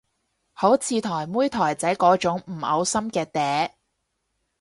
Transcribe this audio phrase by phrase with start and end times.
[0.53, 3.69] 好似台妹台仔嗰種唔嘔心嘅嗲